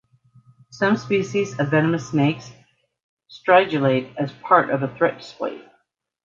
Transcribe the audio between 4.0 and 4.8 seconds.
as part